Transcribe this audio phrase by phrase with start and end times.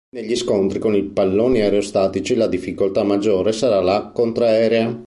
[0.15, 4.99] Negli scontri con i palloni aerostatici la difficoltà maggiore sarà la contraerea.